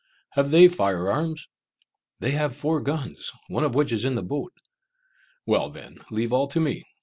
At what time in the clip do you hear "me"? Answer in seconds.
6.59-6.83